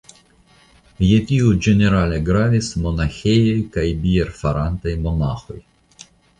[1.07, 5.63] Je tio ĝenerale gravis monaĥejoj kaj bierfarantaj monaĥoj.